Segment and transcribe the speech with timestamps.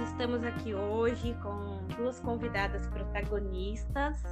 [0.00, 4.22] estamos aqui hoje com duas convidadas protagonistas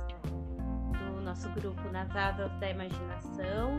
[0.98, 3.78] do nosso grupo Nas Asas da Imaginação,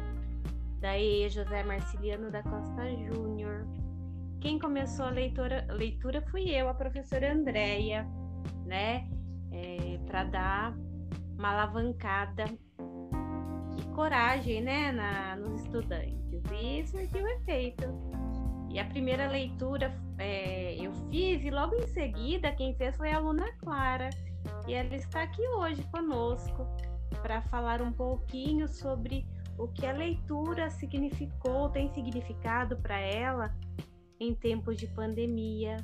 [0.80, 3.66] daí José Marciliano da Costa Júnior.
[4.40, 8.08] Quem começou a leitura, leitura fui eu, a professora Andréia,
[8.68, 9.10] né?
[9.52, 10.78] É, Para dar
[11.40, 12.46] uma alavancada
[13.80, 16.22] e coragem, né, na, nos estudantes.
[16.52, 17.84] E surtiu efeito.
[18.74, 23.18] E a primeira leitura é, eu fiz, e logo em seguida, quem fez foi a
[23.18, 24.10] aluna Clara.
[24.68, 26.66] E ela está aqui hoje conosco
[27.22, 29.28] para falar um pouquinho sobre
[29.60, 33.56] o que a leitura significou, tem significado para ela
[34.20, 35.78] em tempos de pandemia.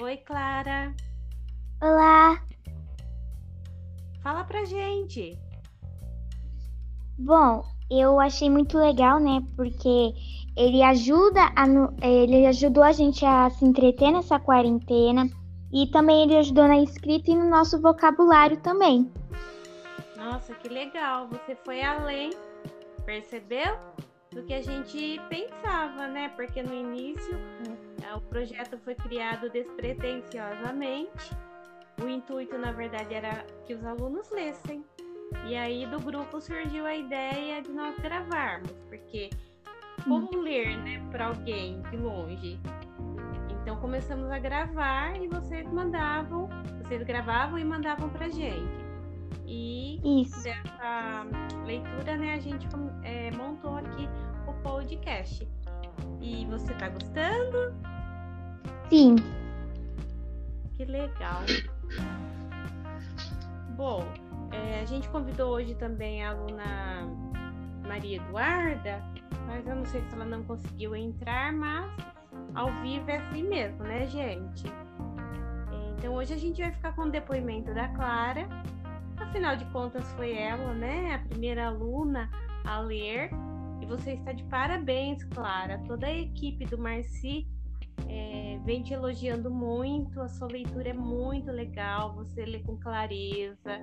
[0.00, 0.92] Oi, Clara.
[1.80, 2.44] Olá.
[4.20, 5.38] Fala pra gente.
[7.18, 9.42] Bom, eu achei muito legal, né?
[9.56, 10.12] Porque
[10.56, 11.66] ele ajuda a,
[12.06, 15.28] ele ajudou a gente a se entreter nessa quarentena
[15.72, 19.10] e também ele ajudou na escrita e no nosso vocabulário também.
[20.16, 21.28] Nossa, que legal!
[21.28, 22.30] Você foi além,
[23.04, 23.76] percebeu?
[24.32, 26.28] Do que a gente pensava, né?
[26.30, 27.38] Porque no início
[28.02, 31.30] é, o projeto foi criado despretensiosamente.
[32.02, 34.84] O intuito, na verdade, era que os alunos lessem.
[35.46, 39.30] E aí do grupo surgiu a ideia de nós gravarmos, porque
[40.04, 40.42] como hum.
[40.42, 42.60] ler, né, para alguém de longe?
[43.50, 46.48] Então começamos a gravar e vocês mandavam,
[46.82, 48.86] vocês gravavam e mandavam pra gente.
[49.46, 50.42] E Isso.
[50.42, 51.26] dessa
[51.64, 52.66] leitura, né, a gente
[53.02, 54.08] é, montou aqui
[54.46, 55.48] o podcast.
[56.20, 57.74] E você tá gostando?
[58.88, 59.16] Sim.
[60.76, 61.42] Que legal.
[64.76, 66.64] É, a gente convidou hoje também a aluna
[67.86, 69.02] Maria Eduarda
[69.46, 71.90] mas eu não sei se ela não conseguiu entrar, mas
[72.54, 74.64] ao vivo é assim mesmo, né, gente?
[75.96, 78.46] Então hoje a gente vai ficar com o depoimento da Clara.
[79.16, 82.28] Afinal de contas, foi ela, né, a primeira aluna
[82.64, 83.30] a ler.
[83.80, 85.78] E você está de parabéns, Clara.
[85.86, 87.46] Toda a equipe do Marci
[88.08, 90.20] é, vem te elogiando muito.
[90.20, 92.14] A sua leitura é muito legal.
[92.16, 93.80] Você lê com clareza.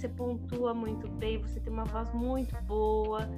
[0.00, 1.36] Você pontua muito bem.
[1.42, 3.28] Você tem uma voz muito boa.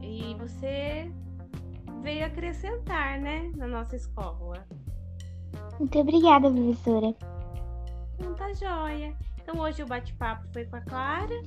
[0.00, 1.12] E você
[2.02, 4.66] veio acrescentar, né, na nossa escola.
[5.78, 7.14] Muito obrigada, professora.
[8.14, 9.14] Então tá joia.
[9.42, 11.42] Então hoje o bate-papo foi com a Clara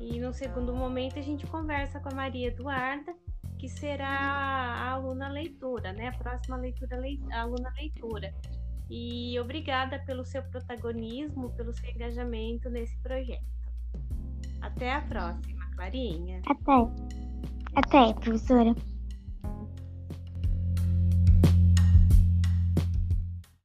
[0.00, 3.12] e no segundo momento a gente conversa com a Maria Eduarda,
[3.58, 6.08] que será a aluna leitura, né?
[6.08, 8.32] A próxima leitura, leit a aluna leitura.
[8.90, 13.44] E obrigada pelo seu protagonismo, pelo seu engajamento nesse projeto.
[14.60, 16.40] Até a próxima, Clarinha.
[16.46, 16.72] Até.
[17.74, 18.74] Até, professora.